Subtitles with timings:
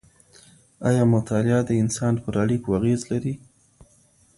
[0.89, 3.33] ایا مطالعه د انسان پر اړیکو اغېز لري؟